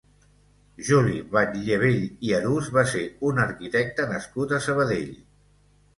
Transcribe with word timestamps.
Juli 0.87 1.17
Batllevell 1.35 2.01
i 2.29 2.33
Arús 2.37 2.71
va 2.79 2.85
ser 2.95 3.05
un 3.33 3.43
arquitecte 3.47 4.11
nascut 4.15 4.57
a 4.59 4.63
Sabadell. 4.69 5.17